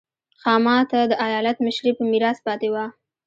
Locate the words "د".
1.11-1.13